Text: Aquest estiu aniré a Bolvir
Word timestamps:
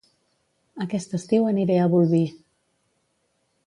Aquest 0.85 1.13
estiu 1.19 1.47
aniré 1.51 1.79
a 1.83 1.87
Bolvir 1.95 2.25